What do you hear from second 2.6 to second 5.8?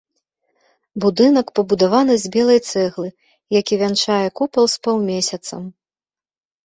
цэглы, які вянчае купал з паўмесяцам.